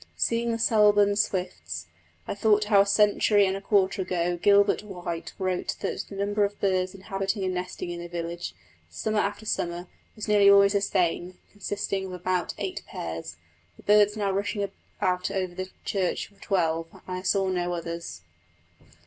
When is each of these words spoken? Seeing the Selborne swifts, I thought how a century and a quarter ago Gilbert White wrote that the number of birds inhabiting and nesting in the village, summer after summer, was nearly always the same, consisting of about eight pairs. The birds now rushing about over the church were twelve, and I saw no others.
Seeing 0.17 0.51
the 0.51 0.57
Selborne 0.57 1.15
swifts, 1.15 1.85
I 2.27 2.33
thought 2.33 2.63
how 2.63 2.81
a 2.81 2.87
century 2.87 3.45
and 3.45 3.55
a 3.55 3.61
quarter 3.61 4.01
ago 4.01 4.35
Gilbert 4.35 4.81
White 4.81 5.33
wrote 5.37 5.75
that 5.81 6.05
the 6.09 6.15
number 6.15 6.43
of 6.43 6.59
birds 6.59 6.95
inhabiting 6.95 7.43
and 7.43 7.53
nesting 7.53 7.91
in 7.91 7.99
the 7.99 8.07
village, 8.07 8.55
summer 8.89 9.19
after 9.19 9.45
summer, 9.45 9.87
was 10.15 10.27
nearly 10.27 10.49
always 10.49 10.73
the 10.73 10.81
same, 10.81 11.37
consisting 11.51 12.07
of 12.07 12.13
about 12.13 12.55
eight 12.57 12.81
pairs. 12.87 13.37
The 13.77 13.83
birds 13.83 14.17
now 14.17 14.31
rushing 14.31 14.63
about 14.63 15.29
over 15.29 15.53
the 15.53 15.69
church 15.85 16.31
were 16.31 16.39
twelve, 16.39 16.87
and 16.91 17.01
I 17.07 17.21
saw 17.21 17.49
no 17.49 17.73
others. 17.73 18.21